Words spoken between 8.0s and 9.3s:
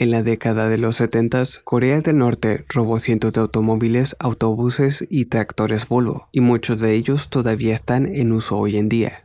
en uso hoy en día.